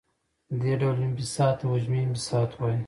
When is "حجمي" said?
1.71-1.99